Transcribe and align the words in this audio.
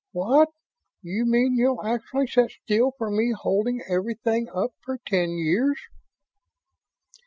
"What? 0.13 0.49
You 1.03 1.27
mean 1.27 1.53
you'll 1.57 1.85
actually 1.85 2.25
sit 2.25 2.49
still 2.63 2.91
for 2.97 3.11
me 3.11 3.33
holding 3.39 3.83
everything 3.87 4.49
up 4.49 4.71
for 4.83 4.97
ten 5.05 5.33
years?" 5.37 5.77